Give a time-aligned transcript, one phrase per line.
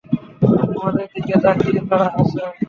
[0.73, 2.41] আমাদের দিকে তাকিয়ে তারা হাসে!